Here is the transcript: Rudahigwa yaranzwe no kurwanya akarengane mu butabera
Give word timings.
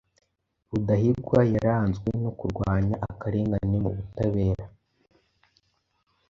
Rudahigwa 0.69 1.39
yaranzwe 1.53 2.09
no 2.23 2.31
kurwanya 2.39 2.95
akarengane 3.09 3.77
mu 3.83 3.91
butabera 3.97 4.65